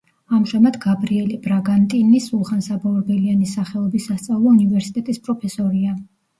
[0.35, 5.99] ამჟამად გაბრიელე ბრაგანტინი სულხან-საბა ორბელიანის სახელობის სასწავლო უნივერსიტეტის პროფესორია.